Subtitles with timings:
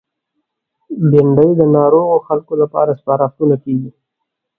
[1.09, 3.91] بېنډۍ د ناروغو خلکو لپاره سپارښتنه کېږي